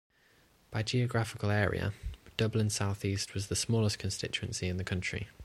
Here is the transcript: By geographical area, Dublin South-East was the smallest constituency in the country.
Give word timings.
By 0.71 0.81
geographical 0.81 1.51
area, 1.51 1.93
Dublin 2.35 2.71
South-East 2.71 3.35
was 3.35 3.49
the 3.49 3.55
smallest 3.55 3.99
constituency 3.99 4.67
in 4.67 4.77
the 4.77 4.83
country. 4.83 5.27